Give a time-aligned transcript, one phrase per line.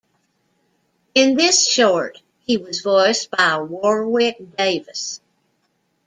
[1.13, 5.21] In this short, he was voiced by Warwick Davis.